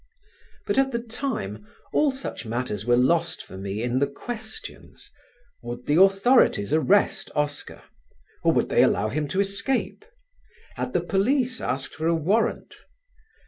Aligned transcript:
But 0.65 0.79
at 0.79 0.91
the 0.91 0.97
time 0.99 1.67
all 1.93 2.09
such 2.09 2.43
matters 2.43 2.87
were 2.87 2.97
lost 2.97 3.43
for 3.45 3.55
me 3.55 3.83
in 3.83 3.99
the 3.99 4.07
questions: 4.07 5.11
would 5.61 5.85
the 5.85 6.01
authorities 6.01 6.73
arrest 6.73 7.29
Oscar? 7.35 7.83
or 8.43 8.51
would 8.51 8.69
they 8.69 8.81
allow 8.81 9.09
him 9.09 9.27
to 9.27 9.39
escape? 9.39 10.03
Had 10.73 10.93
the 10.93 11.01
police 11.01 11.61
asked 11.61 11.93
for 11.93 12.07
a 12.07 12.15
warrant? 12.15 12.77